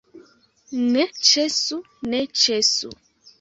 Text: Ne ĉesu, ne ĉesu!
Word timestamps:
Ne 0.95 1.03
ĉesu, 1.31 1.77
ne 2.15 2.23
ĉesu! 2.45 2.93